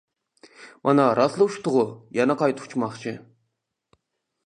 مانا 0.87 1.05
راستلا 1.19 1.47
ئۇچتىغۇ، 1.47 1.85
يەنە 2.19 2.39
قايتا 2.43 2.69
ئۇچماقچى. 2.69 3.15